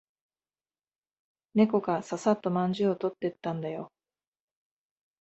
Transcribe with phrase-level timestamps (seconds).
[1.53, 3.91] 猫がささっとまんじゅうを取ってったんだよ。